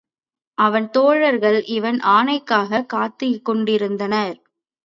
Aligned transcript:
அவன் 0.57 0.89
தோழர்கள் 0.89 1.65
இவன் 1.65 1.99
ஆணைக்காகக் 1.99 2.85
காத்துக் 2.85 3.45
கொண்டிருந்தனர். 3.45 4.35